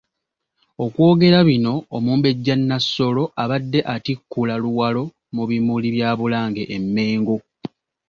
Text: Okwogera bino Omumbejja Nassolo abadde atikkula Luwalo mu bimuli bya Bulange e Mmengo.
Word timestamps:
Okwogera 0.85 1.39
bino 1.49 1.73
Omumbejja 1.95 2.53
Nassolo 2.69 3.23
abadde 3.43 3.79
atikkula 3.93 4.53
Luwalo 4.63 5.03
mu 5.35 5.43
bimuli 5.49 5.87
bya 5.95 6.09
Bulange 6.19 6.63
e 6.75 6.77
Mmengo. 6.83 7.37